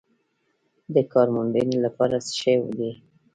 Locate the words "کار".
1.11-1.27